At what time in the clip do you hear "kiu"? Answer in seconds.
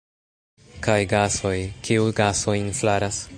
1.89-2.09